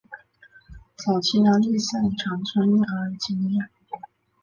[0.95, 3.69] 早期拉力赛常穿越阿尔及利亚。